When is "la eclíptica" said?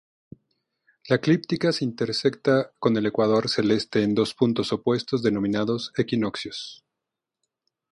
1.09-1.71